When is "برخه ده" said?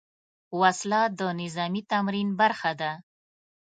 2.39-2.91